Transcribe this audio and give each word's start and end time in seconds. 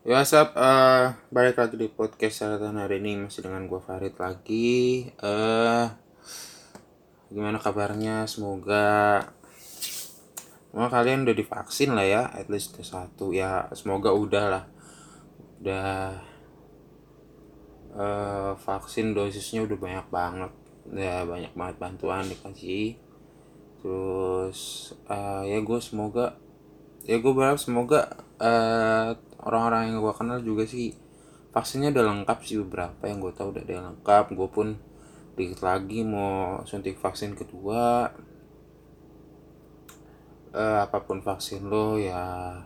WhatsApp, 0.00 0.56
uh, 0.56 1.12
balik 1.28 1.60
lagi 1.60 1.76
di 1.76 1.84
podcast 1.92 2.40
Saratan 2.40 2.80
hari 2.80 3.04
ini 3.04 3.20
masih 3.20 3.44
dengan 3.44 3.68
gue 3.68 3.84
Farid 3.84 4.16
lagi. 4.16 5.12
Uh, 5.20 5.92
gimana 7.28 7.60
kabarnya? 7.60 8.24
Semoga 8.24 9.20
semua 10.72 10.88
kalian 10.88 11.28
udah 11.28 11.36
divaksin 11.36 11.92
lah 11.92 12.08
ya, 12.08 12.32
at 12.32 12.48
least 12.48 12.80
satu 12.80 13.36
ya. 13.36 13.68
Semoga 13.76 14.16
udah 14.16 14.44
lah, 14.48 14.64
udah 15.60 16.16
uh, 17.92 18.52
vaksin 18.56 19.12
dosisnya 19.12 19.68
udah 19.68 19.76
banyak 19.76 20.06
banget, 20.08 20.52
ya 20.96 21.28
banyak 21.28 21.52
banget 21.52 21.76
bantuan 21.76 22.24
dikasih. 22.24 22.96
Terus 23.84 24.60
uh, 25.12 25.44
ya 25.44 25.60
gue 25.60 25.78
semoga 25.84 26.40
ya 27.04 27.20
gue 27.20 27.32
berharap 27.36 27.60
semoga 27.60 28.29
uh, 28.40 29.12
orang-orang 29.44 29.92
yang 29.92 29.96
gue 30.00 30.14
kenal 30.16 30.38
juga 30.40 30.64
sih 30.64 30.96
vaksinnya 31.52 31.92
udah 31.92 32.04
lengkap 32.14 32.38
sih 32.42 32.56
beberapa 32.64 33.02
yang 33.06 33.20
gue 33.20 33.32
tahu 33.36 33.54
udah 33.54 33.62
ada 33.62 33.72
yang 33.72 33.86
lengkap. 33.94 34.24
Gue 34.34 34.48
pun 34.48 34.68
dikit 35.36 35.60
lagi 35.62 36.02
mau 36.02 36.64
suntik 36.64 36.96
vaksin 36.98 37.36
kedua. 37.36 38.10
Uh, 40.50 40.82
apa 40.82 41.06
pun 41.06 41.22
vaksin 41.22 41.70
lo 41.70 41.94
ya 41.94 42.58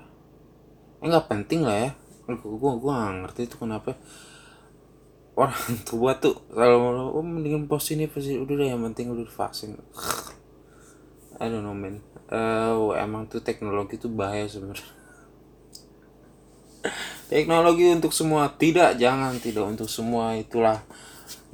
ya 1.03 1.05
nggak 1.05 1.29
penting 1.29 1.67
lah 1.67 1.77
ya. 1.77 1.91
Gue 2.25 2.73
gue 2.81 2.93
gak 2.95 3.15
ngerti 3.29 3.41
itu 3.45 3.57
kenapa 3.61 3.93
orang 5.35 5.61
tua 5.89 6.17
tuh 6.17 6.39
kalau 6.49 7.11
oh, 7.11 7.27
mendingan 7.27 7.67
pos 7.69 7.91
ini 7.91 8.07
pasti 8.07 8.39
udah 8.39 8.55
deh 8.55 8.69
yang 8.71 8.81
penting 8.87 9.11
udah 9.11 9.27
vaksin 9.27 9.77
I 11.43 11.51
don't 11.51 11.67
know 11.67 11.77
man. 11.77 12.01
Uh, 12.25 12.97
emang 12.97 13.29
tuh 13.29 13.45
teknologi 13.45 14.01
tuh 14.01 14.09
bahaya 14.09 14.49
sebenarnya 14.49 15.04
teknologi 17.29 17.89
untuk 17.91 18.13
semua. 18.13 18.53
Tidak 18.53 18.97
jangan 19.01 19.37
tidak 19.41 19.65
untuk 19.65 19.89
semua. 19.89 20.37
Itulah 20.37 20.83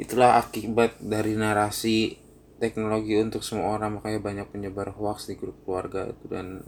itulah 0.01 0.41
akibat 0.41 0.97
dari 0.99 1.37
narasi 1.37 2.17
teknologi 2.61 3.17
untuk 3.21 3.43
semua 3.45 3.79
orang. 3.79 4.01
Makanya 4.01 4.21
banyak 4.21 4.47
penyebar 4.51 4.93
hoax 4.95 5.31
di 5.31 5.35
grup 5.39 5.61
keluarga 5.65 6.11
itu 6.11 6.27
dan 6.29 6.65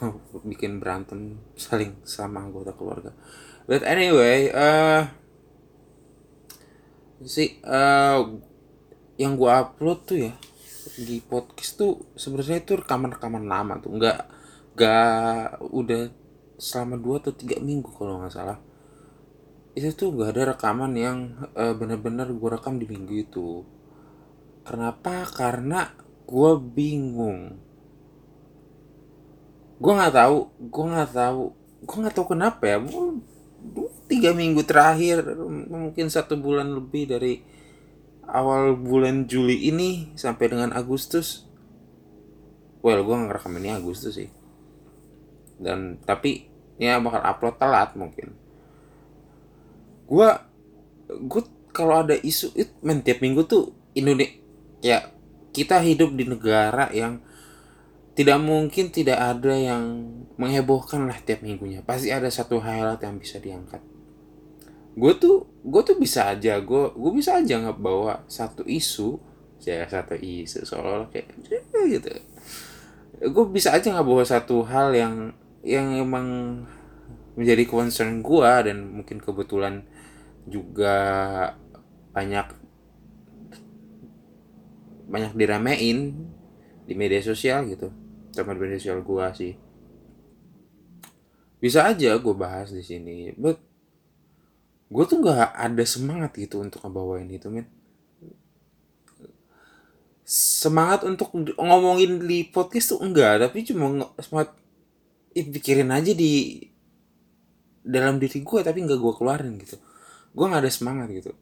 bikin 0.50 0.80
berantem 0.80 1.40
saling 1.54 1.96
sama 2.04 2.44
anggota 2.44 2.72
keluarga. 2.72 3.12
But 3.64 3.84
anyway 3.84 4.52
uh, 4.52 5.08
si 7.24 7.60
uh, 7.64 8.20
yang 9.16 9.38
gua 9.38 9.64
upload 9.64 10.00
tuh 10.04 10.18
ya 10.28 10.34
di 11.00 11.18
podcast 11.24 11.80
tuh 11.80 12.12
sebenarnya 12.14 12.60
itu 12.60 12.76
rekaman-rekaman 12.76 13.44
lama 13.48 13.80
tuh. 13.80 13.96
Nggak 13.96 14.18
nggak 14.74 15.62
udah 15.70 16.23
selama 16.58 16.94
dua 16.98 17.18
atau 17.18 17.32
tiga 17.34 17.58
minggu 17.58 17.90
kalau 17.94 18.22
nggak 18.22 18.34
salah. 18.34 18.58
Itu 19.74 19.90
tuh 19.98 20.14
gak 20.14 20.38
ada 20.38 20.54
rekaman 20.54 20.94
yang 20.94 21.18
uh, 21.58 21.74
bener-bener 21.74 22.30
gue 22.30 22.50
rekam 22.50 22.78
di 22.78 22.86
minggu 22.86 23.14
itu. 23.14 23.66
Kenapa? 24.62 25.26
Karena 25.26 25.90
gue 26.24 26.50
bingung. 26.62 27.58
Gue 29.82 29.92
nggak 29.92 30.14
tahu 30.14 30.36
gue 30.62 30.84
nggak 30.94 31.10
tahu 31.10 31.42
gue 31.84 31.96
nggak 32.00 32.14
tahu 32.14 32.26
kenapa 32.30 32.62
ya. 32.64 32.78
Tiga 34.06 34.30
minggu 34.30 34.62
terakhir 34.62 35.26
mungkin 35.68 36.06
satu 36.06 36.38
bulan 36.38 36.70
lebih 36.70 37.10
dari 37.10 37.42
awal 38.30 38.78
bulan 38.78 39.26
Juli 39.26 39.68
ini 39.68 40.14
sampai 40.14 40.54
dengan 40.54 40.70
Agustus. 40.70 41.50
Well 42.78 43.02
gue 43.02 43.16
ngerekam 43.16 43.58
ini 43.58 43.74
Agustus 43.74 44.14
sih 44.14 44.43
dan 45.58 46.00
tapi 46.02 46.50
ya 46.78 46.98
bakal 46.98 47.22
upload 47.22 47.56
telat 47.58 47.90
mungkin. 47.94 48.34
Gue 50.06 50.30
gue 51.08 51.42
kalau 51.74 52.06
ada 52.06 52.14
isu 52.14 52.54
itu 52.54 52.72
men 52.86 53.02
tiap 53.02 53.18
minggu 53.20 53.44
tuh 53.46 53.74
Indonesia 53.98 54.38
ya 54.84 55.10
kita 55.54 55.80
hidup 55.80 56.12
di 56.12 56.26
negara 56.26 56.90
yang 56.90 57.22
tidak 58.14 58.38
mungkin 58.38 58.94
tidak 58.94 59.18
ada 59.18 59.54
yang 59.54 60.06
menghebohkan 60.38 61.06
lah 61.10 61.18
tiap 61.18 61.42
minggunya. 61.42 61.82
Pasti 61.82 62.14
ada 62.14 62.30
satu 62.30 62.62
highlight 62.62 63.02
yang 63.02 63.18
bisa 63.18 63.42
diangkat. 63.42 63.82
Gue 64.94 65.18
tuh 65.18 65.50
gue 65.66 65.82
tuh 65.82 65.98
bisa 65.98 66.30
aja 66.30 66.62
gue 66.62 66.84
gue 66.94 67.12
bisa 67.14 67.42
aja 67.42 67.58
nggak 67.58 67.78
bawa 67.82 68.22
satu 68.30 68.62
isu 68.62 69.18
ya 69.64 69.82
satu 69.90 70.14
isu 70.14 70.62
soal 70.62 71.10
kayak 71.10 71.34
gitu. 71.90 72.10
Gue 73.18 73.44
bisa 73.50 73.74
aja 73.74 73.90
nggak 73.90 74.06
bawa 74.06 74.22
satu 74.22 74.62
hal 74.62 74.94
yang 74.94 75.34
yang 75.64 75.96
emang 75.96 76.28
menjadi 77.34 77.64
concern 77.66 78.20
gue 78.20 78.52
dan 78.68 79.00
mungkin 79.00 79.18
kebetulan 79.18 79.82
juga 80.44 80.94
banyak 82.12 82.46
banyak 85.08 85.32
diramein 85.32 86.12
di 86.84 86.94
media 86.94 87.24
sosial 87.24 87.64
gitu. 87.72 87.88
Teman 88.36 88.60
media 88.60 88.76
sosial 88.76 89.00
gue 89.00 89.26
sih. 89.34 89.52
Bisa 91.58 91.88
aja 91.88 92.20
gue 92.20 92.34
bahas 92.36 92.68
di 92.68 92.84
sini 92.84 93.32
but 93.34 93.56
gue 94.92 95.04
tuh 95.08 95.24
nggak 95.24 95.56
ada 95.56 95.84
semangat 95.88 96.36
gitu 96.36 96.60
untuk 96.60 96.84
ngebawain 96.84 97.26
itu 97.32 97.48
men. 97.48 97.66
Semangat 100.24 101.08
untuk 101.08 101.32
ngomongin 101.56 102.20
di 102.20 102.48
podcast 102.48 102.96
tuh 102.96 103.00
enggak 103.00 103.48
tapi 103.48 103.64
cuma 103.64 104.12
semangat 104.20 104.52
ya, 105.34 105.42
pikirin 105.44 105.90
aja 105.90 106.14
di 106.14 106.62
dalam 107.84 108.16
diri 108.16 108.40
gue 108.40 108.60
tapi 108.64 108.80
nggak 108.80 108.98
gue 108.98 109.12
keluarin 109.18 109.54
gitu. 109.60 109.76
Gue 110.32 110.46
nggak 110.48 110.62
ada 110.64 110.72
semangat 110.72 111.10
gitu. 111.12 111.34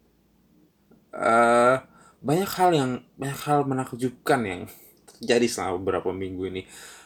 Uh, 1.13 1.77
banyak 2.25 2.49
hal 2.49 2.71
yang 2.73 2.91
banyak 3.21 3.41
hal 3.45 3.69
menakjubkan 3.69 4.41
yang 4.43 4.63
terjadi 5.07 5.47
selama 5.47 5.79
beberapa 5.79 6.11
minggu 6.11 6.43
ini. 6.49 6.63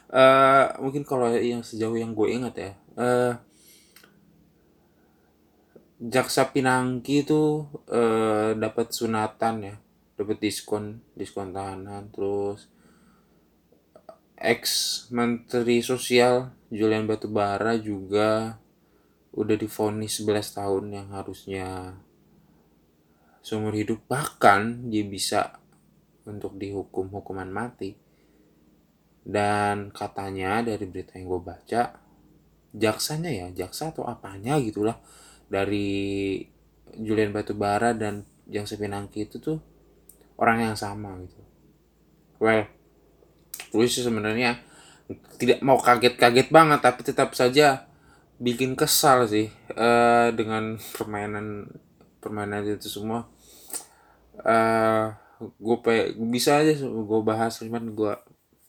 Uh, 0.07 0.71
mungkin 0.79 1.03
kalau 1.03 1.35
yang 1.35 1.67
sejauh 1.67 1.99
yang 1.99 2.15
gue 2.15 2.31
ingat 2.31 2.55
ya 2.55 2.71
uh, 2.95 3.35
jaksa 5.99 6.53
pinangki 6.55 7.25
itu 7.25 7.65
uh, 7.89 8.53
dapat 8.57 8.93
sunatan 8.93 9.55
ya 9.65 9.75
dapat 10.17 10.39
diskon 10.41 11.01
diskon 11.19 11.51
tahanan 11.51 12.09
terus 12.13 12.69
ex 14.37 14.63
menteri 15.13 15.81
sosial 15.81 16.53
Julian 16.71 17.06
Batubara 17.06 17.78
juga 17.78 18.59
udah 19.37 19.56
difonis 19.56 20.22
11 20.25 20.56
tahun 20.59 20.84
yang 20.97 21.09
harusnya 21.15 21.94
seumur 23.44 23.77
hidup. 23.77 24.03
Bahkan 24.10 24.91
dia 24.91 25.05
bisa 25.06 25.62
untuk 26.26 26.59
dihukum 26.59 27.12
hukuman 27.15 27.47
mati. 27.47 27.94
Dan 29.26 29.91
katanya 29.91 30.62
dari 30.62 30.87
berita 30.87 31.19
yang 31.19 31.26
gue 31.26 31.43
baca 31.43 31.82
jaksanya 32.76 33.32
ya 33.32 33.47
jaksa 33.65 33.91
atau 33.91 34.06
apanya 34.06 34.60
gitulah 34.60 35.00
dari 35.50 36.38
Julian 36.94 37.34
Batubara 37.34 37.97
dan 37.97 38.22
Jaksa 38.47 38.78
Pinangki 38.78 39.26
itu 39.26 39.43
tuh 39.43 39.59
orang 40.38 40.71
yang 40.71 40.76
sama 40.78 41.19
gitu. 41.26 41.43
Well 42.38 42.71
sih 43.91 44.05
sebenarnya 44.05 44.62
tidak 45.39 45.62
mau 45.62 45.78
kaget-kaget 45.78 46.50
banget 46.50 46.81
tapi 46.83 47.00
tetap 47.06 47.31
saja 47.39 47.87
bikin 48.37 48.77
kesal 48.77 49.25
sih 49.25 49.49
uh, 49.72 50.28
dengan 50.34 50.77
permainan 50.93 51.71
permainan 52.21 52.67
itu 52.67 52.91
semua. 52.91 53.31
Uh, 54.37 55.09
eh, 55.41 55.49
gue 55.56 55.77
pe 55.81 55.94
bisa 56.28 56.61
aja 56.61 56.77
gue 56.84 57.21
bahas 57.25 57.56
cuman 57.56 57.97
gue 57.97 58.12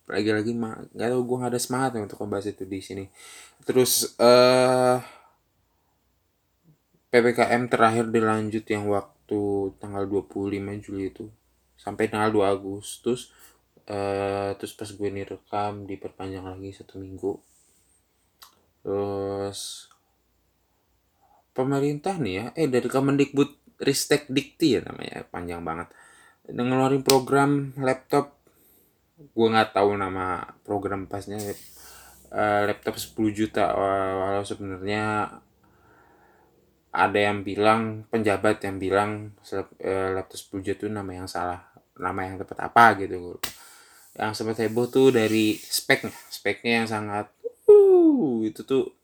lagi-lagi 0.07 0.55
mah 0.55 0.87
nggak 0.95 1.09
tahu 1.11 1.21
gue 1.27 1.37
ada 1.43 1.59
semangat 1.59 1.99
untuk 1.99 2.23
membahas 2.23 2.47
itu 2.47 2.63
di 2.63 2.79
sini. 2.79 3.05
Terus 3.67 4.15
uh, 4.21 4.95
eh, 4.95 4.97
ppkm 7.11 7.67
terakhir 7.67 8.05
dilanjut 8.07 8.63
yang 8.71 8.87
waktu 8.87 9.41
tanggal 9.81 10.07
25 10.07 10.85
Juli 10.85 11.11
itu 11.11 11.27
sampai 11.75 12.07
tanggal 12.07 12.31
2 12.31 12.55
Agustus 12.55 13.35
uh, 13.87 14.51
terus 14.59 14.73
pas 14.75 14.87
gue 14.87 15.07
ini 15.07 15.23
rekam 15.23 15.87
diperpanjang 15.87 16.45
lagi 16.45 16.75
satu 16.75 16.99
minggu. 16.99 17.33
Terus 18.83 19.89
pemerintah 21.51 22.15
nih 22.21 22.33
ya 22.33 22.45
eh 22.53 22.67
dari 22.69 22.85
Kemendikbud 22.85 23.81
Ristek 23.81 24.29
Dikti 24.29 24.77
ya 24.77 24.81
namanya 24.85 25.25
panjang 25.27 25.63
banget. 25.63 25.87
Ngeluarin 26.47 27.03
program 27.03 27.75
laptop 27.81 28.37
gue 29.17 29.47
nggak 29.49 29.73
tahu 29.73 29.97
nama 29.97 30.45
program 30.61 31.09
pasnya. 31.09 31.39
Uh, 32.27 32.67
laptop 32.67 32.99
10 32.99 33.15
juta 33.31 33.71
walau 33.71 34.43
sebenarnya 34.43 35.31
ada 36.91 37.19
yang 37.19 37.45
bilang 37.45 38.03
penjabat 38.11 38.59
yang 38.67 38.75
bilang 38.83 39.31
uh, 39.55 40.09
laptop 40.11 40.59
10 40.59 40.59
juta 40.59 40.75
itu 40.83 40.87
nama 40.91 41.07
yang 41.07 41.27
salah 41.31 41.63
nama 41.95 42.27
yang 42.27 42.35
tepat 42.41 42.67
apa 42.67 42.99
gitu 42.99 43.39
yang 44.17 44.33
sempat 44.33 44.57
heboh 44.59 44.89
tuh 44.89 45.13
dari 45.13 45.55
speknya. 45.55 46.13
Speknya 46.33 46.83
yang 46.83 46.87
sangat 46.89 47.29
uh 47.69 48.41
itu 48.41 48.65
tuh 48.65 48.97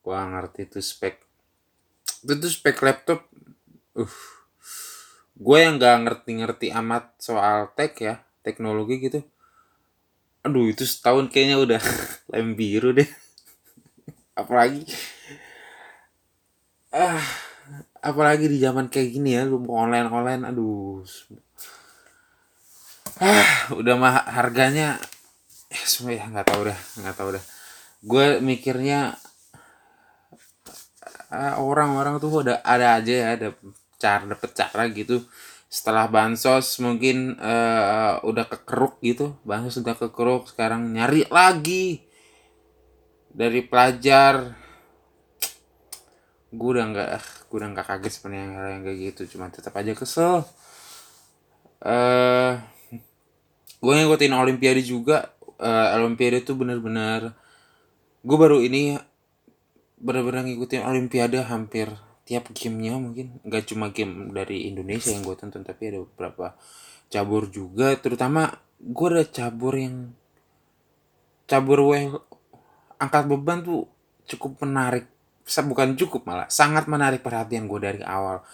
gua 0.00 0.22
ngerti 0.30 0.70
tuh 0.70 0.82
spek. 0.82 1.18
Itu 2.22 2.38
tuh 2.38 2.50
spek 2.50 2.78
laptop. 2.80 3.26
Uh. 3.98 4.08
Gue 5.32 5.64
yang 5.64 5.80
gak 5.80 6.06
ngerti-ngerti 6.06 6.70
amat 6.70 7.18
soal 7.18 7.74
tech 7.74 7.98
ya 7.98 8.22
teknologi 8.46 9.02
gitu. 9.02 9.26
Aduh 10.46 10.70
itu 10.70 10.86
setahun 10.86 11.26
kayaknya 11.34 11.58
udah 11.58 11.82
lem 12.32 12.54
biru 12.54 12.94
deh. 12.94 13.08
Apalagi 14.40 14.86
ah 16.92 17.24
apalagi 18.04 18.52
di 18.52 18.60
zaman 18.60 18.92
kayak 18.92 19.08
gini 19.16 19.32
ya 19.32 19.48
lu 19.48 19.64
mau 19.64 19.88
online 19.88 20.12
online 20.12 20.42
aduh 20.44 21.00
ah 23.20 23.72
udah 23.80 23.94
mah 23.98 24.16
harganya 24.32 24.96
ya 25.68 25.84
semua 25.84 26.16
ya 26.16 26.24
nggak 26.30 26.46
tahu 26.48 26.62
dah 26.68 26.78
nggak 27.00 27.16
tahu 27.16 27.28
dah 27.36 27.44
gue 28.02 28.26
mikirnya 28.40 29.16
ah, 31.32 31.56
orang-orang 31.58 32.20
tuh 32.20 32.44
udah 32.44 32.60
ada 32.60 33.00
aja 33.00 33.12
ya 33.12 33.28
ada 33.34 33.48
cara 33.96 34.22
dapet 34.26 34.50
cara 34.52 34.82
gitu. 34.92 35.24
Setelah 35.72 36.04
bansos 36.04 36.76
mungkin 36.84 37.40
uh, 37.40 38.20
udah 38.28 38.44
kekeruk 38.44 39.00
gitu 39.00 39.40
bansos 39.40 39.80
udah 39.80 39.96
kekeruk 39.96 40.52
sekarang 40.52 40.92
nyari 40.92 41.24
lagi. 41.32 42.04
Dari 43.32 43.64
pelajar 43.64 44.60
gue 46.52 46.68
udah 46.68 46.84
nggak 46.92 47.08
gue 47.48 47.56
udah 47.56 47.70
nggak 47.72 47.86
kaget 47.88 48.12
sebenarnya 48.12 48.76
yang, 48.76 48.82
kayak 48.84 48.98
gitu 49.08 49.22
cuma 49.36 49.48
tetap 49.48 49.72
aja 49.72 49.96
kesel. 49.96 50.44
Uh, 51.80 52.60
gue 53.82 53.92
ngikutin 53.92 54.32
olimpiade 54.32 54.80
juga. 54.86 55.34
Uh, 55.62 55.94
olimpiade 55.98 56.42
tuh 56.42 56.58
bener-bener 56.58 57.38
gue 58.22 58.38
baru 58.38 58.58
ini 58.62 58.98
bener-bener 60.02 60.42
ngikutin 60.46 60.82
olimpiade 60.82 61.42
hampir 61.42 61.90
tiap 62.22 62.50
gamenya 62.54 62.98
mungkin. 62.98 63.42
Nggak 63.42 63.74
cuma 63.74 63.90
game 63.90 64.30
dari 64.30 64.70
Indonesia 64.70 65.10
yang 65.10 65.26
gue 65.26 65.34
tonton 65.34 65.66
tapi 65.66 65.90
ada 65.90 66.06
beberapa 66.06 66.54
cabur 67.10 67.50
juga. 67.50 67.94
Terutama 67.98 68.54
gue 68.78 69.08
ada 69.10 69.26
cabur 69.26 69.74
yang 69.74 70.14
cabur 71.50 71.78
well 71.84 72.22
angkat 73.02 73.26
beban 73.26 73.66
tuh 73.66 73.90
cukup 74.30 74.62
menarik. 74.62 75.10
Bukan 75.42 75.98
cukup 75.98 76.22
malah 76.22 76.46
sangat 76.46 76.86
menarik 76.86 77.20
perhatian 77.20 77.66
gue 77.66 77.80
dari 77.82 78.02
awal. 78.06 78.46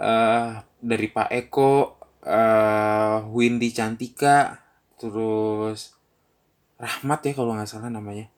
Uh, 0.00 0.56
dari 0.80 1.12
Pak 1.12 1.28
Eko 1.28 1.99
uh, 2.24 3.24
Windy 3.32 3.72
Cantika 3.72 4.60
terus 5.00 6.00
Rahmat 6.80 7.20
ya 7.28 7.32
kalau 7.36 7.52
nggak 7.52 7.68
salah 7.68 7.92
namanya. 7.92 8.32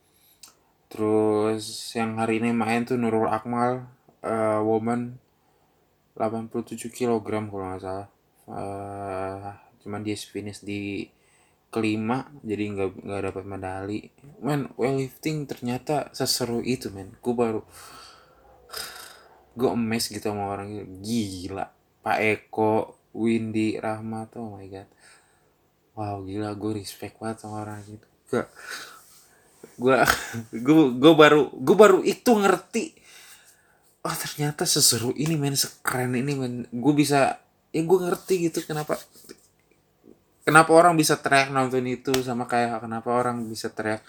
Terus 0.90 1.94
yang 1.94 2.18
hari 2.18 2.42
ini 2.42 2.50
main 2.50 2.82
tuh 2.82 2.98
Nurul 2.98 3.30
Akmal 3.30 3.86
uh, 4.26 4.60
woman 4.66 5.22
87 6.18 6.90
kg 6.90 7.22
kalau 7.22 7.64
nggak 7.70 7.82
salah. 7.86 8.08
Uh, 8.50 9.54
cuman 9.86 10.02
dia 10.02 10.18
finish 10.18 10.66
di 10.66 11.06
kelima 11.70 12.28
jadi 12.42 12.74
nggak 12.74 12.90
nggak 12.98 13.22
dapat 13.30 13.44
medali. 13.46 14.10
Men 14.42 14.74
weightlifting 14.74 15.46
ternyata 15.46 16.10
seseru 16.10 16.66
itu 16.66 16.90
men. 16.90 17.14
Gue 17.22 17.38
baru 17.38 17.62
gue 19.58 19.70
emes 19.70 20.10
gitu 20.10 20.34
sama 20.34 20.50
orang 20.50 20.98
gila. 20.98 21.70
Pak 22.02 22.18
Eko 22.18 22.98
Windy 23.12 23.78
Rahmat 23.78 24.36
oh 24.40 24.56
my 24.56 24.66
god 24.68 24.88
wow 25.96 26.20
gila 26.24 26.56
gue 26.56 26.72
respect 26.80 27.20
banget 27.20 27.44
sama 27.44 27.64
orang 27.64 27.80
itu 27.84 28.08
gue 29.78 29.96
gue 30.56 30.78
gue 30.96 31.12
baru 31.14 31.52
gue 31.52 31.76
baru 31.76 31.98
itu 32.04 32.30
ngerti 32.32 32.84
oh 34.02 34.14
ternyata 34.16 34.64
seseru 34.64 35.12
ini 35.14 35.36
men 35.36 35.54
sekeren 35.54 36.16
ini 36.16 36.32
men 36.34 36.54
gue 36.68 36.94
bisa 36.96 37.38
ya 37.72 37.80
gue 37.80 37.98
ngerti 38.08 38.50
gitu 38.50 38.64
kenapa 38.64 39.00
kenapa 40.42 40.70
orang 40.74 40.98
bisa 40.98 41.16
teriak 41.20 41.54
nonton 41.54 41.86
itu 41.86 42.12
sama 42.24 42.48
kayak 42.50 42.82
kenapa 42.82 43.08
orang 43.12 43.46
bisa 43.46 43.70
teriak 43.70 44.02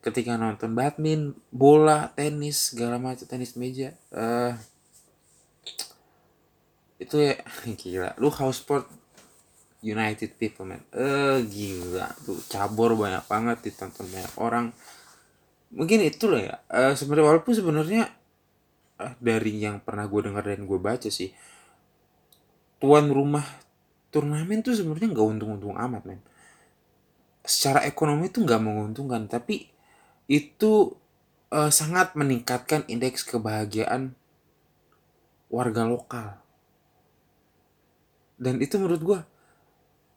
ketika 0.00 0.40
nonton 0.40 0.72
badminton, 0.72 1.36
bola, 1.52 2.12
tenis, 2.16 2.72
segala 2.72 2.96
macam 2.96 3.28
tenis 3.28 3.52
meja. 3.52 3.92
Uh, 4.08 4.56
itu 7.00 7.16
ya 7.16 7.34
gila. 7.80 8.10
Lu 8.20 8.28
house 8.28 8.60
sport 8.60 8.84
United 9.80 10.36
people 10.36 10.68
man. 10.68 10.84
Eh 10.92 11.40
gila 11.48 12.12
tuh 12.22 12.36
cabur 12.46 12.92
banyak 12.94 13.24
banget 13.24 13.58
ditonton 13.64 14.06
banyak 14.12 14.34
orang. 14.36 14.66
Mungkin 15.72 16.04
itu 16.04 16.28
loh 16.28 16.38
ya. 16.38 16.60
Uh, 16.68 16.92
sebenarnya 16.92 17.26
walaupun 17.32 17.52
sebenarnya 17.56 18.12
uh, 19.00 19.14
dari 19.16 19.56
yang 19.56 19.80
pernah 19.80 20.04
gue 20.04 20.20
dengar 20.20 20.44
dan 20.44 20.68
gue 20.68 20.78
baca 20.78 21.08
sih 21.08 21.32
tuan 22.80 23.12
rumah 23.12 23.44
turnamen 24.08 24.64
tuh 24.64 24.72
sebenarnya 24.72 25.12
nggak 25.12 25.28
untung-untung 25.36 25.76
amat 25.76 26.02
men 26.08 26.20
secara 27.44 27.84
ekonomi 27.84 28.32
tuh 28.32 28.48
nggak 28.48 28.60
menguntungkan 28.64 29.28
tapi 29.28 29.68
itu 30.26 30.96
uh, 31.52 31.68
sangat 31.68 32.16
meningkatkan 32.16 32.88
indeks 32.88 33.22
kebahagiaan 33.28 34.16
warga 35.52 35.84
lokal 35.84 36.39
dan 38.40 38.56
itu 38.56 38.80
menurut 38.80 39.02
gue 39.04 39.20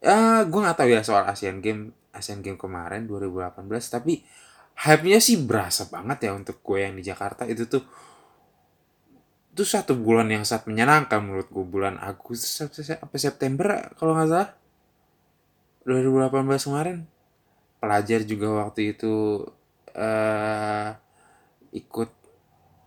ya 0.03 0.47
gue 0.47 0.59
nggak 0.59 0.79
tahu 0.79 0.89
ya 0.91 1.03
soal 1.03 1.27
Asian 1.27 1.59
Game 1.59 1.91
Asian 2.15 2.39
Game 2.39 2.55
kemarin 2.55 3.03
2018 3.09 3.67
tapi 3.91 4.23
hype-nya 4.77 5.19
sih 5.21 5.37
berasa 5.41 5.89
banget 5.89 6.29
ya 6.29 6.31
untuk 6.33 6.61
gue 6.61 6.79
yang 6.81 6.93
di 6.97 7.03
Jakarta. 7.05 7.45
Itu 7.45 7.69
tuh 7.69 7.83
itu 9.53 9.61
satu 9.61 9.93
bulan 9.93 10.33
yang 10.33 10.41
sangat 10.41 10.65
menyenangkan 10.65 11.21
menurut 11.21 11.47
gue 11.53 11.65
bulan 11.65 12.01
Agustus 12.01 12.57
apa 12.89 13.15
September 13.21 13.93
kalau 13.97 14.17
nggak 14.17 14.29
salah. 14.29 14.51
2018 15.85 16.67
kemarin. 16.69 16.97
Pelajar 17.83 18.23
juga 18.23 18.47
waktu 18.63 18.95
itu 18.95 19.43
uh, 19.91 20.89
ikut 21.75 22.11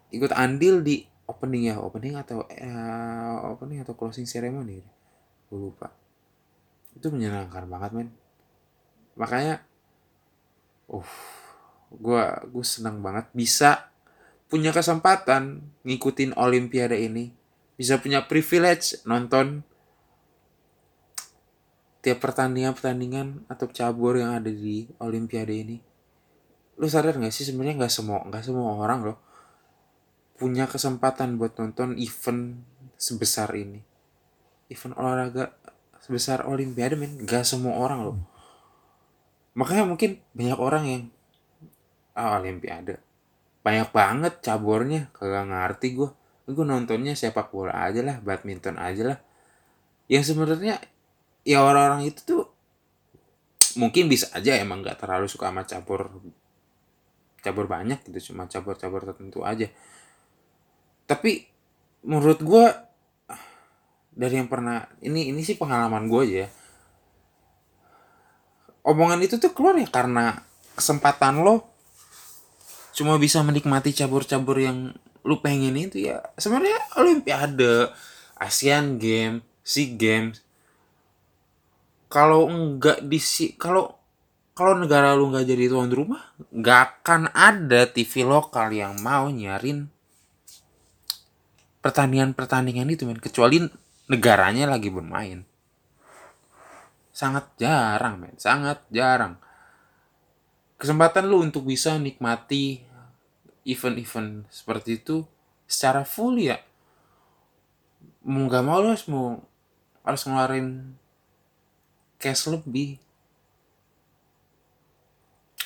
ikut 0.08 0.32
andil 0.32 0.80
di 0.80 1.04
opening 1.28 1.68
ya 1.68 1.76
opening 1.76 2.16
atau 2.16 2.46
uh, 2.48 3.36
opening 3.52 3.84
atau 3.84 3.92
closing 3.92 4.24
ceremony 4.24 4.80
gue 5.56 5.72
lupa. 5.72 5.88
Itu 6.92 7.08
menyenangkan 7.08 7.64
banget 7.64 7.90
men. 7.96 8.08
Makanya 9.16 9.64
uh 10.92 11.12
gue 11.96 12.24
gue 12.52 12.64
senang 12.66 13.00
banget 13.00 13.32
bisa 13.32 13.88
punya 14.52 14.76
kesempatan 14.76 15.64
ngikutin 15.88 16.36
olimpiade 16.36 17.00
ini. 17.00 17.32
Bisa 17.80 17.96
punya 17.96 18.28
privilege 18.28 19.00
nonton 19.08 19.64
tiap 22.04 22.20
pertandingan-pertandingan 22.20 23.48
atau 23.48 23.66
cabur 23.72 24.20
yang 24.20 24.36
ada 24.36 24.52
di 24.52 24.84
olimpiade 25.00 25.56
ini. 25.56 25.76
Lu 26.76 26.84
sadar 26.86 27.16
gak 27.16 27.32
sih 27.32 27.48
sebenarnya 27.48 27.80
nggak 27.80 27.94
semua 27.96 28.20
nggak 28.28 28.44
semua 28.44 28.76
orang 28.76 29.00
loh 29.00 29.18
punya 30.36 30.68
kesempatan 30.68 31.40
buat 31.40 31.56
nonton 31.56 31.96
event 31.96 32.60
sebesar 33.00 33.48
ini 33.56 33.95
event 34.70 34.94
olahraga 34.98 35.54
sebesar 36.02 36.46
olimpiade 36.46 36.94
men. 36.94 37.18
Gak 37.26 37.46
semua 37.46 37.78
orang 37.78 38.00
loh. 38.06 38.16
Makanya 39.56 39.88
mungkin 39.88 40.20
banyak 40.36 40.58
orang 40.60 40.84
yang 40.86 41.02
ah 42.12 42.38
olimpiade. 42.38 43.00
Banyak 43.64 43.90
banget 43.90 44.44
cabornya 44.44 45.10
kagak 45.16 45.48
ngerti 45.50 45.98
gue 45.98 46.10
gue 46.46 46.62
nontonnya 46.62 47.18
sepak 47.18 47.50
bola 47.50 47.74
aja 47.74 48.06
lah 48.06 48.22
badminton 48.22 48.78
aja 48.78 49.02
lah. 49.14 49.18
Yang 50.06 50.34
sebenarnya 50.34 50.78
ya 51.42 51.58
orang-orang 51.66 52.06
itu 52.06 52.22
tuh 52.22 52.42
mungkin 53.74 54.06
bisa 54.06 54.30
aja 54.32 54.54
emang 54.56 54.80
nggak 54.80 55.02
terlalu 55.02 55.26
suka 55.26 55.50
sama 55.50 55.66
cabur 55.66 56.22
cabur 57.42 57.66
banyak 57.70 58.02
gitu 58.10 58.32
cuma 58.32 58.46
cabur-cabur 58.46 59.02
tertentu 59.02 59.42
aja. 59.42 59.66
Tapi 61.06 61.46
menurut 62.06 62.38
gue 62.42 62.64
dari 64.16 64.40
yang 64.40 64.48
pernah 64.48 64.88
ini 65.04 65.28
ini 65.28 65.44
sih 65.44 65.60
pengalaman 65.60 66.08
gue 66.08 66.20
aja 66.24 66.36
ya. 66.42 66.48
Omongan 68.86 69.20
itu 69.20 69.36
tuh 69.36 69.52
keluar 69.52 69.76
ya 69.76 69.86
karena 69.86 70.40
kesempatan 70.72 71.44
lo 71.44 71.68
cuma 72.96 73.20
bisa 73.20 73.44
menikmati 73.44 73.92
cabur-cabur 73.92 74.56
yang 74.56 74.96
lu 75.20 75.36
pengen 75.44 75.76
itu 75.76 76.08
ya. 76.08 76.24
Sebenarnya 76.40 76.80
olimpiade 76.96 77.92
Asian 78.40 78.96
Games 78.96 79.44
SEA 79.66 79.98
Games 79.98 80.40
kalau 82.06 82.46
enggak 82.46 83.02
di 83.02 83.18
si 83.18 83.58
kalau 83.58 83.98
kalau 84.54 84.78
negara 84.78 85.12
lu 85.18 85.28
nggak 85.34 85.44
jadi 85.44 85.68
tuan 85.68 85.90
rumah 85.90 86.32
nggak 86.54 87.02
akan 87.02 87.28
ada 87.34 87.90
TV 87.90 88.22
lokal 88.22 88.70
yang 88.70 88.96
mau 89.02 89.26
nyarin 89.26 89.90
pertandingan-pertandingan 91.82 92.88
itu 92.88 93.04
men. 93.04 93.18
Kecuali 93.18 93.66
negaranya 94.06 94.70
lagi 94.70 94.90
bermain. 94.90 95.42
Sangat 97.10 97.48
jarang 97.58 98.20
men. 98.20 98.36
Sangat 98.38 98.84
jarang. 98.92 99.40
Kesempatan 100.76 101.26
lu 101.26 101.40
untuk 101.40 101.64
bisa 101.64 101.96
nikmati 101.96 102.84
event-event 103.64 104.46
seperti 104.52 105.00
itu 105.00 105.24
secara 105.64 106.04
full 106.04 106.36
ya. 106.38 106.60
Mau 108.26 108.46
nggak 108.46 108.62
mau 108.62 108.78
lo 108.84 108.92
harus 108.92 109.06
mau 109.08 109.40
harus 110.04 110.22
ngeluarin 110.28 110.94
cash 112.20 112.52
lebih. 112.52 113.00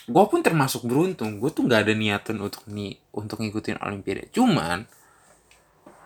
Gue 0.07 0.25
pun 0.27 0.41
termasuk 0.41 0.87
beruntung. 0.87 1.43
Gue 1.43 1.51
tuh 1.51 1.67
nggak 1.67 1.87
ada 1.87 1.95
niatan 1.95 2.39
untuk 2.41 2.65
nih 2.71 2.95
untuk 3.11 3.43
ngikutin 3.43 3.83
olimpiade. 3.83 4.31
Cuman 4.31 4.87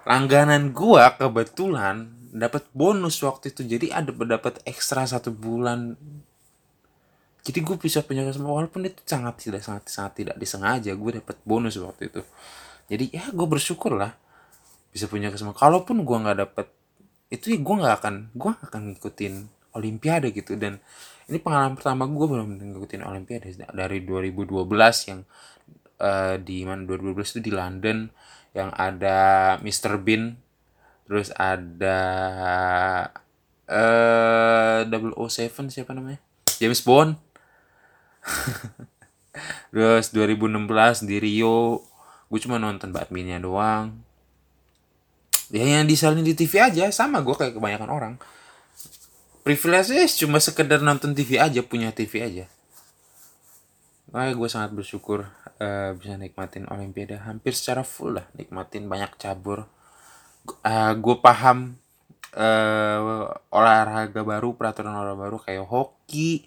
langganan 0.04 0.72
gue 0.72 1.04
kebetulan 1.16 2.13
dapat 2.34 2.66
bonus 2.74 3.22
waktu 3.22 3.54
itu. 3.54 3.62
Jadi 3.62 3.94
ada 3.94 4.10
dapat 4.10 4.58
ekstra 4.66 5.06
satu 5.06 5.30
bulan. 5.30 5.94
Jadi 7.44 7.58
gue 7.62 7.76
bisa 7.78 8.02
punya 8.02 8.26
kesempatan 8.26 8.66
walaupun 8.66 8.88
itu 8.90 9.00
sangat 9.06 9.38
tidak 9.38 9.62
sangat 9.62 9.86
sangat 9.86 10.12
tidak 10.18 10.36
disengaja 10.40 10.90
gue 10.96 11.10
dapat 11.22 11.36
bonus 11.46 11.78
waktu 11.78 12.10
itu. 12.10 12.22
Jadi 12.90 13.14
ya 13.14 13.30
gue 13.30 13.46
bersyukur 13.46 13.94
lah 13.94 14.10
bisa 14.90 15.06
punya 15.06 15.30
kesempatan. 15.30 15.60
Kalaupun 15.62 16.02
gue 16.02 16.16
nggak 16.18 16.38
dapet 16.42 16.66
itu 17.30 17.54
ya 17.54 17.58
gue 17.62 17.74
nggak 17.78 17.94
akan 18.02 18.14
gue 18.34 18.52
akan 18.66 18.80
ngikutin 18.90 19.34
olimpiade 19.78 20.34
gitu. 20.34 20.58
Dan 20.58 20.82
ini 21.30 21.38
pengalaman 21.38 21.78
pertama 21.78 22.08
gue 22.10 22.26
belum 22.26 22.48
ngikutin 22.58 23.02
olimpiade 23.06 23.54
dari 23.70 24.02
2012 24.02 24.50
yang 25.08 25.20
uh, 26.00 26.34
di 26.40 26.64
mana 26.66 26.82
2012 26.82 27.38
itu 27.38 27.40
di 27.44 27.52
London 27.52 28.08
yang 28.54 28.70
ada 28.72 29.18
Mr 29.60 30.00
Bean 30.00 30.43
terus 31.04 31.28
ada 31.36 32.00
eh 33.64 34.84
uh, 34.84 35.16
007 35.16 35.72
siapa 35.72 35.96
namanya? 35.96 36.20
James 36.60 36.84
Bond. 36.84 37.16
Terus 39.72 40.14
2016 40.14 41.08
di 41.08 41.16
Rio. 41.18 41.82
Gue 42.28 42.40
cuma 42.40 42.60
nonton 42.60 42.92
badmintonnya 42.94 43.40
doang. 43.42 43.94
Ya 45.52 45.64
yang 45.64 45.86
disalin 45.86 46.24
di 46.24 46.34
TV 46.34 46.58
aja 46.60 46.88
sama 46.90 47.20
gue 47.20 47.34
kayak 47.36 47.56
kebanyakan 47.56 47.90
orang. 47.90 48.14
Privilege 49.44 50.24
cuma 50.24 50.40
sekedar 50.40 50.80
nonton 50.80 51.12
TV 51.12 51.36
aja 51.36 51.60
punya 51.60 51.92
TV 51.92 52.24
aja. 52.24 52.44
Makanya 54.08 54.34
gue 54.40 54.48
sangat 54.48 54.70
bersyukur 54.72 55.28
uh, 55.60 55.90
bisa 55.98 56.16
nikmatin 56.16 56.64
Olimpiade. 56.72 57.20
Hampir 57.20 57.52
secara 57.52 57.84
full 57.84 58.16
lah 58.16 58.26
nikmatin 58.38 58.88
banyak 58.88 59.14
cabur 59.20 59.68
uh, 60.44 60.92
gue 60.96 61.16
paham 61.20 61.78
uh, 62.36 63.30
olahraga 63.50 64.20
baru 64.20 64.54
peraturan 64.58 64.94
olahraga 64.94 65.18
baru 65.18 65.36
kayak 65.40 65.66
hoki 65.66 66.44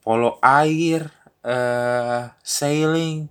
polo 0.00 0.38
air 0.40 1.10
uh, 1.46 2.30
sailing. 2.40 3.28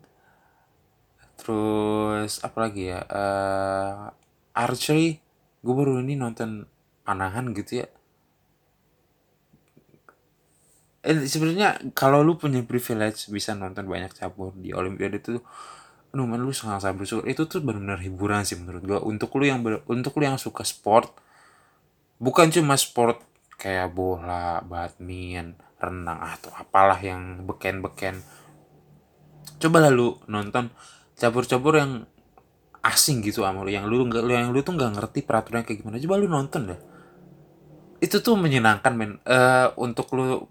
Terus 1.40 2.42
apa 2.42 2.58
lagi 2.70 2.90
ya? 2.90 3.02
Uh, 3.06 4.10
archery. 4.56 5.22
Gue 5.62 5.74
baru 5.74 6.02
ini 6.02 6.18
nonton 6.18 6.66
panahan 7.06 7.54
gitu 7.54 7.86
ya. 7.86 7.88
Eh, 11.06 11.30
sebenarnya 11.30 11.94
kalau 11.94 12.26
lu 12.26 12.34
punya 12.34 12.66
privilege 12.66 13.30
bisa 13.30 13.54
nonton 13.54 13.86
banyak 13.86 14.10
cabur 14.18 14.58
di 14.58 14.74
olimpiade 14.74 15.22
itu 15.22 15.38
aduh 16.16 16.24
man 16.24 16.40
lu 16.40 16.56
sangat 16.56 16.88
sangat 16.88 17.04
bersyukur. 17.04 17.28
Itu 17.28 17.44
tuh 17.44 17.60
benar-benar 17.60 18.00
hiburan 18.00 18.48
sih 18.48 18.56
menurut 18.56 18.84
gua. 18.88 19.00
Untuk 19.04 19.36
lu 19.36 19.52
yang 19.52 19.60
ber, 19.60 19.84
untuk 19.92 20.16
lu 20.16 20.24
yang 20.24 20.40
suka 20.40 20.64
sport 20.64 21.12
bukan 22.24 22.48
cuma 22.56 22.80
sport 22.80 23.20
kayak 23.60 23.92
bola 23.92 24.64
badminton 24.64 25.60
renang 25.76 26.24
atau 26.24 26.56
apalah 26.56 26.96
yang 27.04 27.44
beken-beken. 27.44 28.24
Coba 29.60 29.92
lalu 29.92 30.16
nonton 30.32 30.72
cabur-cabur 31.20 31.84
yang 31.84 31.92
asing 32.80 33.20
gitu 33.20 33.44
sama 33.44 33.68
lu 33.68 33.76
yang 33.76 33.84
lu 33.84 34.08
nggak 34.08 34.24
yang 34.30 34.56
lu 34.56 34.64
tuh 34.64 34.80
nggak 34.80 34.96
ngerti 34.96 35.20
peraturan 35.28 35.68
kayak 35.68 35.84
gimana. 35.84 36.00
Coba 36.00 36.16
lu 36.16 36.32
nonton 36.32 36.62
deh. 36.72 36.80
Itu 38.00 38.24
tuh 38.24 38.40
menyenangkan 38.40 38.94
men. 38.96 39.20
Uh, 39.28 39.76
untuk 39.76 40.08
lu 40.16 40.48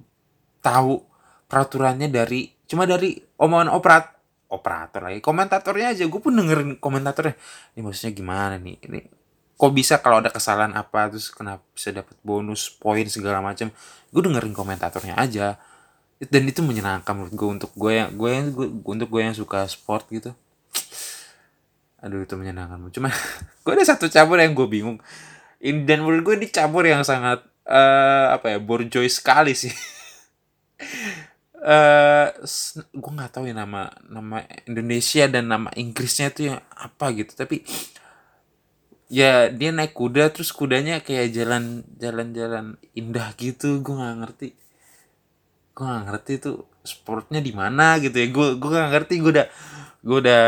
tahu 0.60 1.00
peraturannya 1.48 2.12
dari 2.12 2.52
cuma 2.68 2.84
dari 2.84 3.16
omongan 3.40 3.72
operat 3.72 4.13
operator 4.54 5.02
lagi. 5.02 5.18
Komentatornya 5.18 5.92
aja 5.92 6.04
gue 6.06 6.20
pun 6.22 6.32
dengerin 6.32 6.78
komentatornya. 6.78 7.34
Ini 7.74 7.80
maksudnya 7.82 8.12
gimana 8.14 8.54
nih? 8.56 8.78
Ini 8.86 9.00
kok 9.54 9.72
bisa 9.74 9.98
kalau 10.02 10.18
ada 10.22 10.30
kesalahan 10.30 10.74
apa 10.74 11.10
terus 11.10 11.30
kenapa 11.30 11.62
bisa 11.74 11.94
dapat 11.94 12.18
bonus 12.26 12.74
poin 12.74 13.06
segala 13.06 13.38
macam 13.38 13.70
gue 14.14 14.22
dengerin 14.22 14.54
komentatornya 14.54 15.18
aja. 15.18 15.58
Dan 16.22 16.46
itu 16.46 16.62
menyenangkan 16.62 17.12
menurut 17.12 17.34
gue 17.34 17.48
untuk 17.60 17.70
gue 17.74 17.92
yang 17.98 18.10
gue 18.14 18.30
yang 18.30 18.46
gue, 18.54 18.66
untuk 18.86 19.08
gue 19.10 19.22
yang 19.26 19.34
suka 19.34 19.66
sport 19.66 20.06
gitu. 20.14 20.30
Aduh 22.00 22.22
itu 22.22 22.38
menyenangkan 22.38 22.78
cuma 22.94 23.10
gue 23.64 23.72
ada 23.74 23.84
satu 23.84 24.06
cabur 24.06 24.38
yang 24.38 24.54
gue 24.54 24.68
bingung. 24.70 25.02
Dan 25.58 26.04
menurut 26.04 26.22
gue 26.22 26.34
ini 26.44 26.48
cabur 26.52 26.84
yang 26.86 27.02
sangat 27.02 27.42
uh, 27.68 28.36
apa 28.36 28.56
ya 28.56 28.58
borjoy 28.60 29.08
sekali 29.08 29.56
sih 29.56 29.72
uh, 31.64 32.28
gue 32.92 33.12
nggak 33.16 33.32
tahu 33.32 33.48
ya 33.48 33.56
nama 33.56 33.88
nama 34.04 34.44
Indonesia 34.68 35.24
dan 35.26 35.48
nama 35.48 35.72
Inggrisnya 35.74 36.30
itu 36.30 36.52
yang 36.52 36.60
apa 36.76 37.10
gitu. 37.16 37.32
Tapi 37.32 37.64
ya 39.08 39.48
dia 39.48 39.70
naik 39.72 39.96
kuda 39.96 40.32
terus 40.32 40.52
kudanya 40.52 41.00
kayak 41.00 41.32
jalan 41.32 41.82
jalan 41.96 42.36
jalan 42.36 42.66
indah 42.92 43.32
gitu. 43.40 43.80
Gue 43.80 43.96
nggak 43.96 44.16
ngerti. 44.20 44.48
Gue 45.74 45.84
nggak 45.88 46.04
ngerti 46.12 46.32
itu 46.38 46.52
sportnya 46.84 47.40
di 47.40 47.52
mana 47.56 47.96
gitu 47.98 48.14
ya. 48.14 48.28
Gue 48.28 48.60
gue 48.60 48.70
nggak 48.70 48.90
ngerti. 48.92 49.14
Gue 49.24 49.32
udah 49.40 49.46
gue 50.04 50.18
udah 50.20 50.44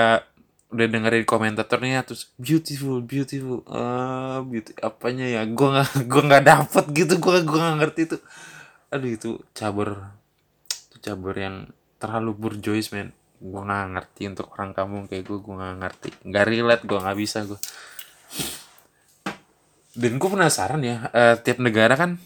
udah 0.67 0.87
dengerin 0.91 1.25
komentatornya 1.25 2.03
terus 2.03 2.35
beautiful 2.37 2.99
beautiful 3.01 3.65
uh, 3.73 4.45
beauty 4.45 4.77
apanya 4.85 5.25
ya. 5.25 5.43
Gue 5.49 5.69
nggak 5.73 5.91
gue 6.05 6.23
nggak 6.29 6.45
dapet 6.45 6.85
gitu. 6.93 7.15
Gue 7.19 7.41
gue 7.41 7.59
nggak 7.59 7.79
ngerti 7.81 8.01
itu. 8.05 8.17
Aduh 8.93 9.11
itu 9.11 9.31
caber 9.57 10.17
cabur 11.07 11.39
yang 11.39 11.71
terlalu 12.03 12.35
burjois 12.35 12.91
men. 12.91 13.15
Gue 13.39 13.63
nggak 13.63 13.87
ngerti 13.95 14.23
untuk 14.27 14.51
orang 14.59 14.75
kampung 14.75 15.07
kayak 15.07 15.23
gue 15.23 15.39
gue 15.39 15.55
nggak 15.55 15.77
ngerti. 15.79 16.09
Nggak 16.27 16.45
relate 16.51 16.83
gue 16.83 16.99
nggak 16.99 17.19
bisa 17.23 17.39
gue 17.47 17.61
dan 19.97 20.21
gue 20.21 20.29
penasaran 20.29 20.85
ya 20.85 21.09
uh, 21.09 21.41
tiap 21.41 21.57
negara 21.57 21.97
kan 21.97 22.21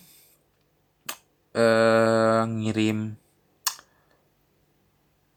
uh, 1.55 2.43
ngirim 2.51 3.15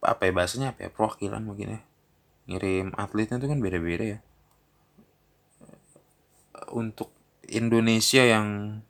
apa 0.01 0.27
ya 0.27 0.31
bahasanya 0.33 0.67
apa 0.73 0.89
ya 0.89 0.89
perwakilan 0.91 1.39
mungkin 1.45 1.79
ya. 1.79 1.81
Ngirim 2.43 2.91
atletnya 2.99 3.39
itu 3.39 3.47
kan 3.47 3.59
beda-beda 3.63 4.03
ya. 4.03 4.19
Untuk 6.75 7.07
Indonesia 7.47 8.19
yang 8.19 8.81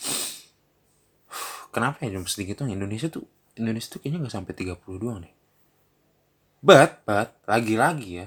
kenapa 1.74 2.08
ya 2.08 2.16
cuma 2.16 2.24
sedikit 2.30 2.64
tuh 2.64 2.72
Indonesia 2.72 3.12
tuh 3.12 3.28
Indonesia 3.56 3.88
tuh 3.96 4.00
kayaknya 4.04 4.28
nggak 4.28 4.34
sampai 4.36 4.52
30 4.54 5.00
doang 5.00 5.20
nih. 5.24 5.34
But, 6.60 7.04
but, 7.08 7.36
lagi-lagi 7.44 8.24
ya. 8.24 8.26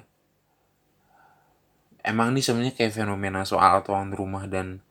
Emang 2.01 2.33
ini 2.33 2.41
sebenarnya 2.41 2.73
kayak 2.73 2.95
fenomena 2.95 3.43
soal 3.43 3.83
tuan 3.85 4.15
rumah 4.15 4.47
dan 4.47 4.81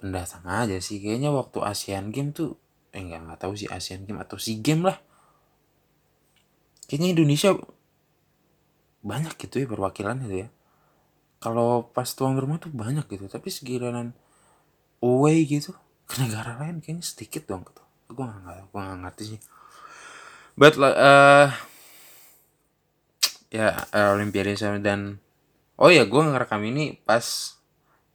pendatang 0.00 0.44
aja 0.44 0.76
sih. 0.82 0.98
Kayaknya 0.98 1.30
waktu 1.30 1.58
Asian 1.62 2.10
Game 2.10 2.34
tuh, 2.34 2.58
eh 2.90 3.00
nggak 3.00 3.20
nggak 3.30 3.38
tahu 3.40 3.54
sih 3.54 3.70
Asian 3.70 4.04
Game 4.04 4.18
atau 4.18 4.36
SEA 4.36 4.58
Game 4.58 4.84
lah. 4.84 4.98
Kayaknya 6.90 7.08
Indonesia 7.14 7.50
banyak 9.00 9.38
gitu 9.38 9.62
ya 9.62 9.66
perwakilan 9.70 10.26
itu 10.26 10.36
ya. 10.44 10.48
Kalau 11.40 11.88
pas 11.88 12.10
tuan 12.12 12.36
rumah 12.36 12.60
tuh 12.60 12.68
banyak 12.68 13.06
gitu, 13.08 13.30
tapi 13.30 13.48
segiliran 13.48 14.12
away 15.00 15.46
gitu 15.48 15.72
ke 16.04 16.20
negara 16.20 16.58
lain 16.60 16.82
kayaknya 16.82 17.06
sedikit 17.06 17.46
dong 17.46 17.64
gitu. 17.64 17.80
Gue 18.10 18.26
nggak 18.26 18.74
gue 18.74 18.80
nggak 18.82 18.98
ngerti 19.06 19.24
sih 19.36 19.40
but 20.60 20.76
uh, 20.76 21.48
ya 23.48 23.88
uh, 23.96 24.12
Olimpiade 24.12 24.60
dan 24.84 25.16
oh 25.80 25.88
ya 25.88 26.04
gue 26.04 26.20
ngerekam 26.20 26.60
ini 26.68 27.00
pas 27.00 27.56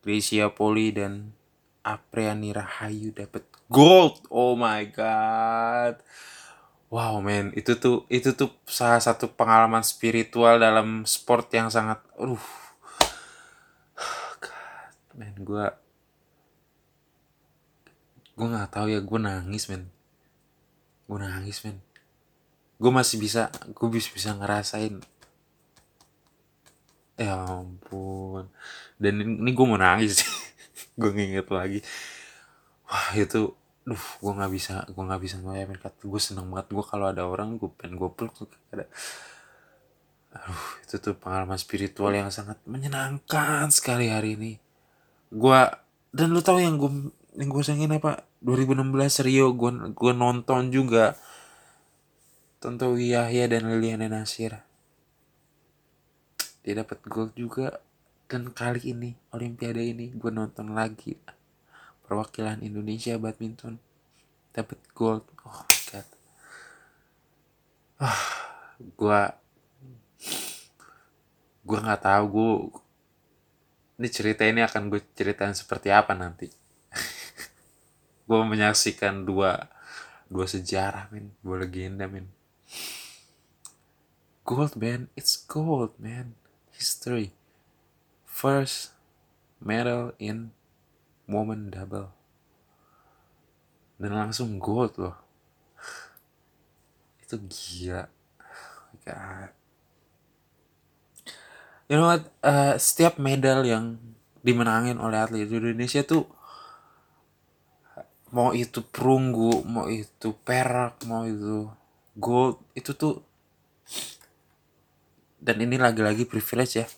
Gracia 0.05 0.53
Poli 0.53 0.93
dan 0.93 1.33
Apriani 1.81 2.53
Rahayu 2.53 3.09
dapat 3.17 3.49
gold. 3.65 4.21
Oh 4.29 4.53
my 4.53 4.85
god. 4.93 5.97
Wow 6.93 7.25
man. 7.25 7.49
Itu 7.57 7.81
tuh 7.81 8.05
itu 8.13 8.37
tuh 8.37 8.53
salah 8.69 9.01
satu 9.01 9.33
pengalaman 9.33 9.81
spiritual 9.81 10.61
dalam 10.61 11.01
sport 11.09 11.49
yang 11.49 11.73
sangat 11.73 11.97
uh. 12.21 12.45
God 14.45 14.93
man 15.17 15.33
gue 15.41 15.65
gue 18.37 18.47
nggak 18.53 18.69
tahu 18.69 18.93
ya 18.93 19.01
gue 19.01 19.17
nangis 19.17 19.65
man. 19.65 19.89
Gue 21.09 21.17
nangis 21.17 21.65
man 21.65 21.81
gue 22.75 22.91
masih 22.91 23.17
bisa 23.21 23.47
gue 23.71 23.89
bisa 23.89 24.09
bisa 24.11 24.29
ngerasain. 24.35 24.99
Ya 27.15 27.47
ampun. 27.47 28.51
Dan 28.99 29.23
ini, 29.23 29.51
gue 29.55 29.65
mau 29.65 29.79
nangis. 29.79 30.23
Gue 30.99 31.11
nginget 31.11 31.47
lagi. 31.51 31.79
Wah 32.87 33.11
itu 33.15 33.55
duh 33.85 34.05
gue 34.17 34.33
nggak 34.33 34.49
bisa 34.49 34.81
gue 34.89 35.03
nggak 35.05 35.21
bisa 35.21 35.35
ngebayangin 35.43 35.79
kata 35.79 36.01
gue 36.07 36.21
seneng 36.23 36.47
banget. 36.51 36.71
Gue 36.71 36.85
kalau 36.87 37.11
ada 37.11 37.27
orang 37.27 37.59
gue 37.59 37.67
pengen 37.75 37.99
gue 37.99 38.09
peluk 38.15 38.35
tuh 38.35 38.47
ada. 38.71 38.87
Aduh 40.35 40.63
itu 40.83 40.95
tuh 40.99 41.15
pengalaman 41.15 41.59
spiritual 41.59 42.11
yang 42.15 42.31
sangat 42.31 42.59
menyenangkan 42.67 43.67
sekali 43.71 44.11
hari 44.11 44.35
ini. 44.39 44.51
Gua 45.31 45.67
dan 46.15 46.31
lu 46.31 46.39
tahu 46.39 46.63
yang 46.63 46.79
gue 46.79 47.11
yang 47.35 47.49
gue 47.51 47.63
sayangin 47.63 47.95
apa? 47.99 48.23
2016 48.39 49.27
Rio 49.27 49.51
gue 49.51 49.71
gue 49.91 50.13
nonton 50.15 50.71
juga 50.71 51.19
Tontowi 52.63 53.11
Yahya 53.11 53.51
dan 53.51 53.67
Liliana 53.67 54.07
Nasir. 54.07 54.63
Dia 56.63 56.81
dapat 56.81 57.03
gol 57.05 57.29
juga. 57.35 57.83
Dan 58.25 58.49
kali 58.49 58.89
ini 58.89 59.13
Olimpiade 59.37 59.85
ini 59.85 60.09
gue 60.09 60.31
nonton 60.33 60.73
lagi. 60.73 61.13
Perwakilan 62.01 62.65
Indonesia 62.65 63.13
badminton 63.21 63.77
dapat 64.49 64.81
gold. 64.97 65.29
Oh 65.45 65.61
my 65.61 65.79
god. 65.93 66.07
Ah 68.01 68.23
gue 68.81 69.21
gue 71.65 71.79
nggak 71.79 72.01
tahu 72.01 72.23
gue 72.27 72.53
ini 74.01 74.07
cerita 74.11 74.43
ini 74.43 74.59
akan 74.65 74.89
gue 74.91 74.99
ceritain 75.13 75.53
seperti 75.53 75.93
apa 75.93 76.11
nanti. 76.11 76.51
Gue 78.27 78.43
menyaksikan 78.43 79.23
dua 79.23 79.71
dua 80.27 80.43
sejarah 80.51 81.07
men. 81.15 81.31
Dua 81.39 81.63
legenda 81.63 82.03
men 82.03 82.34
gold 84.45 84.77
man. 84.77 85.09
It's 85.17 85.33
gold 85.35 85.97
man. 85.97 86.37
History. 86.69 87.33
First 88.29 88.93
medal 89.57 90.13
in 90.21 90.53
woman 91.25 91.73
double. 91.73 92.13
Dan 93.97 94.13
langsung 94.13 94.61
gold 94.61 94.93
loh. 95.01 95.17
Itu 97.25 97.41
gila. 97.49 98.05
Oh 98.37 98.93
God. 99.01 99.51
you 101.89 101.97
know 101.97 102.09
what? 102.09 102.29
Uh, 102.45 102.77
setiap 102.77 103.17
medal 103.17 103.65
yang 103.65 103.97
dimenangin 104.45 105.01
oleh 105.01 105.17
atlet 105.17 105.49
Indonesia 105.49 106.05
tuh 106.05 106.29
mau 108.29 108.51
itu 108.51 108.83
perunggu 108.83 109.63
mau 109.63 109.87
itu 109.87 110.35
perak 110.43 111.01
mau 111.07 111.23
itu 111.23 111.71
gold 112.19 112.59
itu 112.75 112.91
tuh 112.93 113.23
dan 115.45 115.61
ini 115.61 115.77
lagi-lagi 115.77 116.25
privilege 116.25 116.73
ya. 116.81 116.89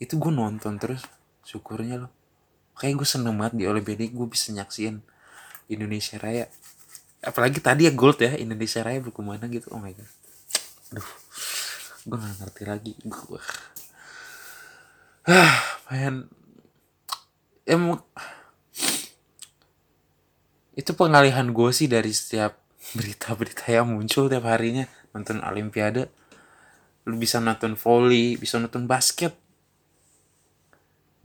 Itu 0.00 0.16
gue 0.16 0.32
nonton 0.32 0.80
terus 0.80 1.04
syukurnya 1.44 2.08
loh. 2.08 2.12
Kayak 2.80 3.04
gue 3.04 3.08
seneng 3.12 3.36
banget 3.36 3.60
di 3.60 3.64
Olimpiade 3.68 4.08
gue 4.08 4.24
bisa 4.24 4.48
nyaksiin 4.56 5.04
Indonesia 5.68 6.16
Raya. 6.16 6.48
Apalagi 7.20 7.60
tadi 7.60 7.84
ya 7.84 7.92
gold 7.92 8.24
ya 8.24 8.32
Indonesia 8.40 8.80
Raya 8.80 9.04
berkumana 9.04 9.44
gitu. 9.52 9.68
Oh 9.76 9.80
my 9.84 9.92
god. 9.92 10.08
Aduh 10.96 11.10
gue 12.08 12.16
gak 12.16 12.36
ngerti 12.40 12.62
lagi. 12.64 12.92
Gue 13.04 13.40
ah 15.28 15.60
man. 15.92 16.24
Emang 17.68 18.00
itu 20.72 20.96
pengalihan 20.96 21.44
gue 21.52 21.70
sih 21.76 21.84
dari 21.84 22.16
setiap 22.16 22.56
berita-berita 22.96 23.68
yang 23.68 23.92
muncul 23.92 24.32
tiap 24.32 24.48
harinya. 24.48 24.88
Nonton 25.12 25.44
Olimpiade 25.44 26.08
lu 27.10 27.18
bisa 27.18 27.42
nonton 27.42 27.74
volley 27.74 28.38
bisa 28.38 28.62
nonton 28.62 28.86
basket. 28.86 29.34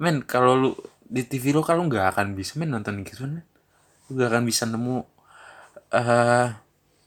Men 0.02 0.26
kalau 0.26 0.58
lu 0.58 0.72
di 1.06 1.22
TV 1.22 1.54
lo 1.54 1.62
kalau 1.62 1.86
nggak 1.86 2.18
akan 2.18 2.34
bisa 2.34 2.58
men 2.58 2.74
nonton 2.74 3.06
gitu 3.06 3.30
men. 3.30 3.46
Lu 4.10 4.18
gak 4.18 4.34
akan 4.34 4.44
bisa 4.46 4.66
nemu 4.66 5.06
uh, 5.94 6.48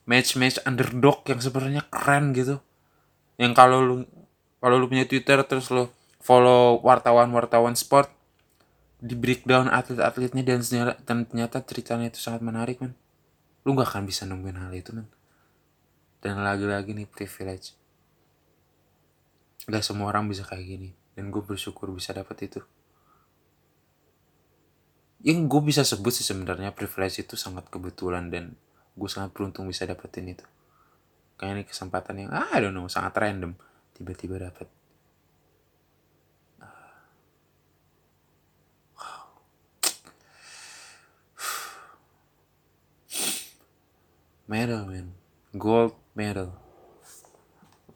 match-match 0.07 0.63
underdog 0.67 1.27
yang 1.27 1.43
sebenarnya 1.43 1.83
keren 1.91 2.31
gitu. 2.35 2.63
Yang 3.39 3.53
kalau 3.59 3.79
lu 3.83 3.97
kalau 4.63 4.79
lu 4.79 4.87
punya 4.87 5.07
Twitter 5.07 5.39
terus 5.47 5.71
lu 5.75 5.91
follow 6.19 6.83
wartawan-wartawan 6.83 7.79
sport 7.79 8.11
di 8.99 9.15
breakdown 9.15 9.71
atlet-atletnya 9.71 10.43
dan 10.43 10.61
dan 11.07 11.23
ternyata 11.27 11.63
ceritanya 11.63 12.11
itu 12.11 12.19
sangat 12.19 12.43
menarik 12.43 12.83
men. 12.83 12.95
Lu 13.67 13.75
gak 13.75 13.95
akan 13.95 14.07
bisa 14.07 14.27
nemuin 14.27 14.59
hal 14.59 14.73
itu 14.75 14.91
men. 14.95 15.07
Dan 16.19 16.43
lagi-lagi 16.43 16.99
nih 16.99 17.07
privilege 17.07 17.79
gak 19.69 19.85
semua 19.85 20.09
orang 20.09 20.25
bisa 20.27 20.49
kayak 20.49 20.65
gini. 20.65 20.97
Dan 21.13 21.29
gue 21.29 21.45
bersyukur 21.45 21.93
bisa 21.93 22.17
dapat 22.17 22.49
itu. 22.49 22.65
Yang 25.21 25.51
gue 25.51 25.61
bisa 25.69 25.85
sebut 25.85 26.15
sih 26.15 26.25
sebenarnya 26.25 26.73
privilege 26.73 27.21
itu 27.21 27.37
sangat 27.37 27.69
kebetulan 27.69 28.33
dan 28.33 28.57
gue 28.97 29.11
sangat 29.11 29.37
beruntung 29.37 29.69
bisa 29.69 29.85
dapetin 29.85 30.33
itu. 30.33 30.45
Kayak 31.37 31.53
ini 31.55 31.65
kesempatan 31.69 32.17
yang 32.27 32.31
ah, 32.33 32.49
I 32.55 32.61
don't 32.65 32.75
know 32.75 32.89
sangat 32.89 33.15
random. 33.19 33.55
Tiba-tiba 33.95 34.39
dapet. 34.41 34.69
Medal 44.51 44.87
man. 44.87 45.13
Gold 45.59 45.95
medal 46.15 46.68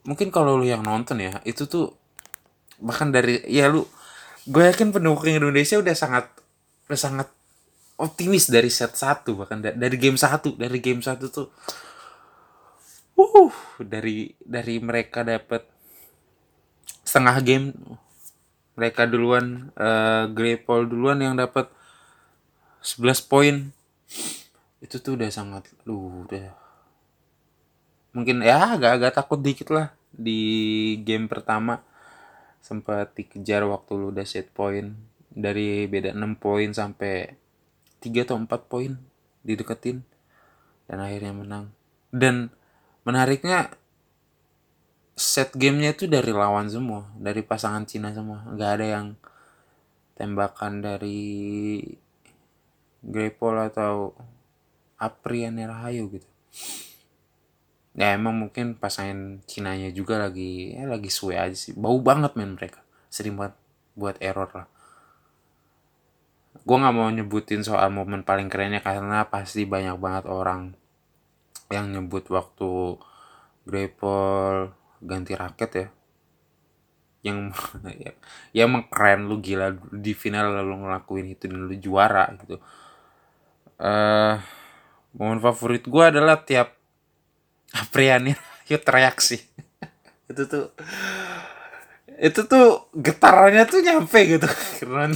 mungkin 0.03 0.31
kalau 0.31 0.59
lu 0.59 0.67
yang 0.67 0.83
nonton 0.83 1.19
ya 1.19 1.39
itu 1.47 1.67
tuh 1.67 1.95
bahkan 2.79 3.11
dari 3.11 3.39
ya 3.47 3.71
lu 3.71 3.87
gue 4.43 4.63
yakin 4.63 4.91
pendukung 4.91 5.31
Indonesia 5.31 5.79
udah 5.79 5.95
sangat 5.95 6.25
udah 6.91 6.99
sangat 6.99 7.27
optimis 7.95 8.51
dari 8.51 8.67
set 8.67 8.95
satu 8.99 9.39
bahkan 9.39 9.63
dari 9.63 9.95
game 9.95 10.19
satu 10.19 10.59
dari 10.59 10.79
game 10.83 10.99
satu 10.99 11.31
tuh 11.31 11.47
uh 13.15 13.53
dari 13.79 14.35
dari 14.43 14.83
mereka 14.83 15.23
dapat 15.23 15.63
setengah 17.07 17.37
game 17.45 17.71
mereka 18.73 19.05
duluan 19.05 19.69
uh, 19.77 20.25
Grepol 20.33 20.89
duluan 20.89 21.21
yang 21.21 21.37
dapat 21.37 21.69
11 22.83 23.29
poin. 23.29 23.55
Itu 24.83 24.99
tuh 24.99 25.15
udah 25.15 25.29
sangat 25.31 25.69
lu 25.87 26.27
udah 26.27 26.51
mungkin 28.13 28.45
ya 28.45 28.77
agak-agak 28.77 29.11
takut 29.13 29.39
dikit 29.41 29.73
lah. 29.73 29.91
Di 30.13 30.41
game 31.01 31.25
pertama 31.25 31.81
sempat 32.63 33.11
dikejar 33.17 33.65
waktu 33.65 33.91
lu 33.97 34.13
udah 34.13 34.23
set 34.23 34.53
point. 34.53 34.93
Dari 35.33 35.89
beda 35.89 36.13
6 36.13 36.37
poin 36.37 36.69
sampai 36.71 37.33
3 37.99 38.23
atau 38.29 38.37
4 38.37 38.47
poin 38.69 38.93
dideketin. 39.41 40.05
Dan 40.85 41.01
akhirnya 41.01 41.33
menang. 41.33 41.65
Dan 42.13 42.53
menariknya 43.01 43.73
set 45.17 45.57
gamenya 45.57 45.97
itu 45.97 46.05
dari 46.05 46.29
lawan 46.29 46.69
semua. 46.69 47.09
Dari 47.17 47.41
pasangan 47.41 47.89
Cina 47.89 48.13
semua. 48.13 48.45
Nggak 48.45 48.71
ada 48.77 48.85
yang 48.85 49.07
tembakan 50.13 50.85
dari 50.85 51.81
Grepol 53.01 53.57
atau 53.57 54.13
Aprian 55.01 55.57
Rahayu 55.57 56.07
gitu 56.13 56.29
ya 57.93 58.17
emang 58.17 58.33
mungkin 58.33 58.73
pasangan 58.73 59.45
Cinanya 59.45 59.93
juga 59.93 60.17
lagi 60.17 60.73
ya 60.73 60.89
lagi 60.89 61.09
suwe 61.13 61.37
aja 61.37 61.53
sih. 61.53 61.73
Bau 61.77 62.01
banget 62.01 62.33
men 62.33 62.57
mereka. 62.57 62.81
Sering 63.13 63.37
banget 63.37 63.55
buat 63.93 64.17
error 64.19 64.49
lah. 64.53 64.67
Gue 66.63 66.77
nggak 66.79 66.95
mau 66.95 67.09
nyebutin 67.09 67.61
soal 67.61 67.91
momen 67.93 68.25
paling 68.25 68.47
kerennya 68.49 68.81
karena 68.81 69.27
pasti 69.29 69.67
banyak 69.67 69.97
banget 69.99 70.25
orang 70.29 70.73
yang 71.69 71.89
nyebut 71.89 72.29
waktu 72.29 72.97
Grapple 73.63 74.75
ganti 74.99 75.33
raket 75.37 75.71
ya. 75.71 75.87
Yang 77.23 77.37
ya, 78.03 78.11
ya 78.51 78.61
emang 78.67 78.87
keren 78.91 79.31
lu 79.31 79.39
gila. 79.39 79.75
Di 79.91 80.11
final 80.17 80.51
lalu 80.51 80.87
ngelakuin 80.87 81.27
itu 81.31 81.47
dan 81.47 81.67
lu 81.67 81.75
juara 81.79 82.27
gitu. 82.43 82.59
Uh, 83.83 84.39
momen 85.17 85.39
favorit 85.43 85.83
gue 85.83 86.03
adalah 86.03 86.39
tiap 86.43 86.82
Apriani 87.73 88.37
yuk 88.71 88.85
reaksi 88.87 89.41
itu 90.33 90.43
tuh 90.49 90.65
itu 92.17 92.41
tuh 92.47 92.87
getarannya 92.95 93.63
tuh 93.67 93.83
nyampe 93.83 94.19
gitu. 94.25 94.47
Keren 94.79 95.13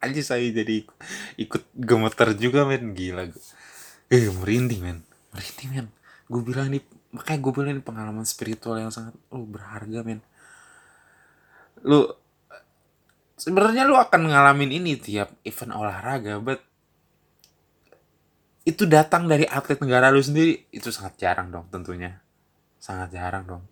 aja 0.00 0.22
saya 0.24 0.48
jadi 0.48 0.88
ikut 1.36 1.62
gemeter 1.76 2.32
juga 2.38 2.64
men. 2.64 2.96
Gila. 2.96 3.28
Gue 3.28 4.16
eh 4.16 4.32
merinding 4.32 4.80
men. 4.80 4.98
Merinding 5.36 5.70
men. 5.70 5.86
Gue 6.30 6.40
bilang 6.40 6.72
ini 6.72 6.80
makanya 7.10 7.38
gue 7.42 7.52
bilang 7.52 7.72
ini 7.76 7.82
pengalaman 7.84 8.24
spiritual 8.24 8.78
yang 8.80 8.94
sangat 8.94 9.12
lu 9.28 9.44
oh, 9.44 9.46
berharga 9.46 10.00
men. 10.00 10.20
Lu 11.84 12.08
sebenarnya 13.36 13.84
lu 13.84 13.96
akan 13.96 14.30
ngalamin 14.30 14.72
ini 14.72 14.96
tiap 15.00 15.32
event 15.44 15.72
olahraga 15.76 16.40
but 16.40 16.60
itu 18.64 18.84
datang 18.84 19.24
dari 19.24 19.48
atlet 19.48 19.80
negara 19.80 20.12
lu 20.12 20.20
sendiri. 20.20 20.68
Itu 20.68 20.92
sangat 20.92 21.16
jarang 21.16 21.48
dong 21.48 21.66
tentunya. 21.72 22.20
Sangat 22.76 23.12
jarang 23.12 23.44
dong. 23.48 23.62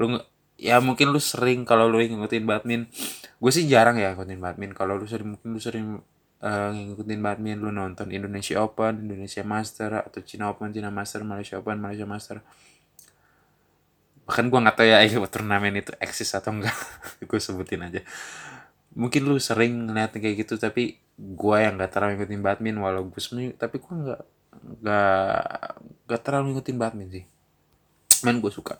Lu 0.00 0.16
ya 0.56 0.80
mungkin 0.80 1.12
lu 1.12 1.20
sering 1.20 1.68
kalau 1.68 1.84
lu 1.86 2.00
ngikutin 2.00 2.48
badminton 2.48 2.88
gue 3.36 3.52
sih 3.52 3.68
jarang 3.68 4.00
ya 4.00 4.16
ngikutin 4.16 4.40
badminton 4.40 4.76
kalau 4.76 4.96
lu 4.96 5.04
sering 5.04 5.36
mungkin 5.36 5.48
lu 5.52 5.60
sering 5.60 6.00
uh, 6.40 6.70
ngikutin 6.72 7.20
badminton 7.20 7.60
lu 7.60 7.70
nonton 7.76 8.08
Indonesia 8.08 8.64
Open 8.64 9.04
Indonesia 9.04 9.44
Master 9.44 10.00
atau 10.00 10.24
China 10.24 10.48
Open 10.48 10.72
China 10.72 10.88
Master 10.88 11.20
Malaysia 11.28 11.60
Open 11.60 11.76
Malaysia 11.76 12.08
Master. 12.08 12.40
Bahkan 14.26 14.50
gue 14.50 14.58
nggak 14.58 14.76
tahu 14.80 14.86
ya 14.90 15.04
IQ 15.06 15.22
turnamen 15.30 15.76
itu 15.78 15.94
eksis 16.02 16.34
atau 16.34 16.50
enggak. 16.50 16.74
Gue 17.30 17.38
sebutin 17.38 17.86
aja. 17.86 18.02
Mungkin 18.98 19.22
lu 19.22 19.38
sering 19.38 19.86
ngeliat 19.86 20.18
kayak 20.18 20.42
gitu 20.42 20.58
tapi 20.58 20.98
gue 21.16 21.56
yang 21.56 21.80
nggak 21.80 21.90
terlalu 21.96 22.20
ngikutin 22.20 22.42
badminton 22.44 22.84
walau 22.84 23.08
gue 23.08 23.20
sebenernya 23.20 23.56
tapi 23.56 23.80
gue 23.80 23.92
nggak 23.92 24.22
nggak 24.84 25.48
nggak 26.04 26.20
terlalu 26.20 26.44
ngikutin 26.52 26.76
badminton 26.76 27.14
sih. 27.20 27.24
Main 28.24 28.40
gue 28.40 28.52
suka 28.52 28.76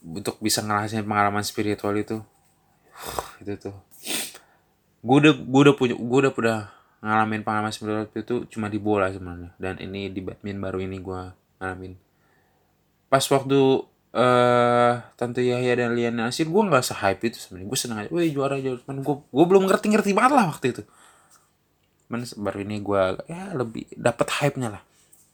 untuk 0.00 0.40
bisa 0.40 0.64
ngerasain 0.64 1.04
pengalaman 1.04 1.44
spiritual 1.44 1.92
itu. 1.96 2.20
Itu 3.42 3.52
tuh. 3.56 3.76
Gue 5.00 5.16
udah 5.24 5.32
gue 5.32 5.60
udah 5.68 5.74
punya 5.76 5.94
gue 5.96 6.18
udah 6.28 6.32
udah 6.32 6.58
ngalamin 7.00 7.40
pengalaman 7.40 7.72
spiritual 7.72 8.04
itu 8.12 8.44
cuma 8.52 8.68
di 8.68 8.76
bola 8.76 9.08
sebenarnya. 9.08 9.56
Dan 9.56 9.80
ini 9.80 10.12
di 10.12 10.20
badminton 10.20 10.60
baru 10.60 10.78
ini 10.84 10.96
gue 11.00 11.20
ngalamin. 11.60 11.96
Pas 13.08 13.24
waktu 13.24 13.60
uh, 14.12 14.92
tante 15.16 15.40
Yahya 15.40 15.72
dan 15.80 15.96
Liana 15.96 16.28
Nasir 16.28 16.46
gue 16.48 16.62
nggak 16.62 16.84
se-hype 16.84 17.32
itu 17.32 17.40
sebenarnya. 17.40 17.68
Gue 17.72 17.78
seneng 17.80 17.98
aja, 18.04 18.08
wih 18.12 18.28
juara 18.28 18.60
juara, 18.60 18.80
gue 18.84 19.16
gue 19.16 19.46
belum 19.48 19.64
ngerti 19.64 19.86
ngerti 19.88 20.10
banget 20.12 20.32
lah 20.36 20.52
waktu 20.52 20.76
itu. 20.76 20.82
Cuman 22.10 22.26
baru 22.26 22.58
ini 22.66 22.82
gue 22.82 23.02
ya 23.30 23.54
lebih 23.54 23.86
dapat 23.94 24.26
hype-nya 24.42 24.74
lah. 24.74 24.82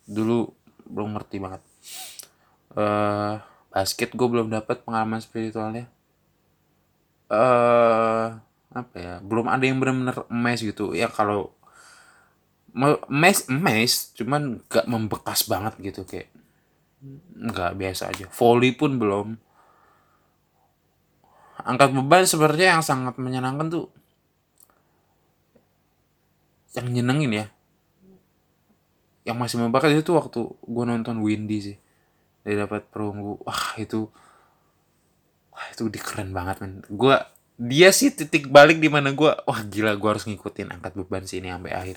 Dulu 0.04 0.44
belum 0.84 1.16
ngerti 1.16 1.40
banget. 1.40 1.64
Uh, 2.76 3.40
basket 3.72 4.12
gue 4.12 4.28
belum 4.28 4.52
dapat 4.52 4.84
pengalaman 4.84 5.24
spiritualnya. 5.24 5.88
uh, 7.32 8.36
apa 8.76 8.96
ya 9.00 9.14
belum 9.24 9.48
ada 9.48 9.64
yang 9.64 9.80
benar-benar 9.80 10.28
emes 10.28 10.60
gitu 10.60 10.92
ya 10.92 11.08
kalau 11.08 11.56
emes 13.08 13.48
emes 13.48 14.12
cuman 14.12 14.60
gak 14.68 14.84
membekas 14.84 15.48
banget 15.48 15.80
gitu 15.80 16.04
kayak 16.04 16.28
nggak 17.36 17.72
biasa 17.72 18.12
aja 18.12 18.28
volley 18.36 18.76
pun 18.76 19.00
belum 19.00 19.40
angkat 21.64 21.90
beban 21.96 22.24
sebenarnya 22.28 22.76
yang 22.76 22.84
sangat 22.84 23.16
menyenangkan 23.16 23.72
tuh 23.72 23.86
yang 26.76 26.92
nyenengin 26.92 27.32
ya. 27.32 27.46
Yang 29.26 29.36
masih 29.40 29.56
membakar 29.58 29.90
itu 29.90 30.12
waktu 30.12 30.40
gue 30.44 30.84
nonton 30.84 31.24
Windy 31.24 31.58
sih. 31.58 31.76
Dia 32.44 32.68
dapat 32.68 32.86
perunggu. 32.92 33.40
Wah 33.42 33.74
itu 33.80 34.12
wah 35.50 35.66
itu 35.72 35.88
di 35.88 35.98
keren 35.98 36.36
banget 36.36 36.62
men. 36.62 36.84
Gue 36.86 37.16
dia 37.56 37.88
sih 37.88 38.12
titik 38.12 38.52
balik 38.52 38.76
di 38.76 38.92
mana 38.92 39.16
gue 39.16 39.32
wah 39.32 39.60
gila 39.64 39.96
gue 39.96 40.08
harus 40.12 40.28
ngikutin 40.28 40.76
angkat 40.76 40.92
beban 40.94 41.24
sini 41.24 41.48
sampai 41.48 41.72
akhir. 41.72 41.96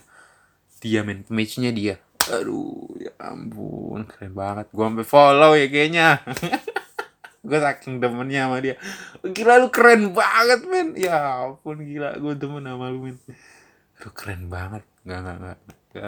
Dia 0.79 1.03
men 1.03 1.27
matchnya 1.27 1.75
dia. 1.75 1.99
Aduh 2.31 2.87
ya 2.97 3.11
ampun 3.19 4.07
keren 4.07 4.33
banget. 4.33 4.71
Gue 4.71 4.85
sampai 4.87 5.05
follow 5.05 5.51
ya 5.59 5.67
kayaknya. 5.67 6.07
Gue 7.39 7.55
saking 7.55 8.03
demennya 8.03 8.51
sama 8.51 8.59
dia. 8.59 8.75
Gila 9.23 9.63
lu 9.63 9.71
keren 9.71 10.11
banget 10.11 10.59
men. 10.67 10.87
Ya 10.99 11.47
ampun 11.47 11.79
gila 11.83 12.19
gue 12.19 12.33
demen 12.35 12.67
sama 12.67 12.91
lu 12.91 12.99
men 13.05 13.17
lu 13.99 14.09
keren 14.15 14.47
banget. 14.47 14.83
Nggak 15.03 15.19
nggak 15.23 15.37
nggak. 15.39 15.57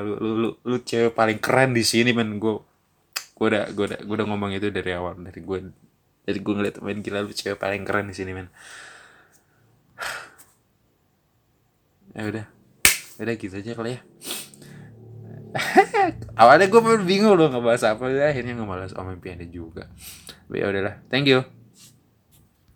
Lu, 0.06 0.14
lu 0.22 0.34
lu 0.38 0.50
lu 0.64 0.78
cewek 0.82 1.14
paling 1.14 1.40
keren 1.42 1.76
di 1.76 1.84
sini 1.84 2.12
men. 2.16 2.40
Gue 2.40 2.62
gue 3.36 3.48
udah 3.48 3.74
gue 3.74 3.86
udah 3.92 4.00
gue 4.06 4.16
udah 4.16 4.28
ngomong 4.28 4.52
itu 4.56 4.72
dari 4.72 4.92
awal. 4.96 5.18
Dari 5.20 5.40
gue 5.44 5.58
dari 6.22 6.40
gue 6.40 6.54
ngeliat 6.54 6.80
main 6.80 7.00
gila 7.02 7.26
lu 7.26 7.34
cewek 7.34 7.58
paling 7.60 7.84
keren 7.84 8.12
di 8.12 8.16
sini 8.16 8.32
men. 8.36 8.48
Ya 12.12 12.28
udah. 12.28 12.44
Udah 13.24 13.34
gitu 13.40 13.56
aja 13.56 13.72
kali 13.72 13.96
ya. 13.96 14.04
Awalnya 16.44 16.68
gue 16.68 16.82
bingung 17.08 17.40
loh 17.40 17.48
ngebahas 17.48 17.96
apa 17.96 18.12
akhirnya 18.12 18.52
ngebahas 18.52 18.92
Om 19.00 19.16
Impiannya 19.16 19.48
juga. 19.48 19.88
Tapi 20.52 20.60
ya 20.60 20.68
udahlah. 20.68 21.00
Thank 21.08 21.32
you 21.32 21.61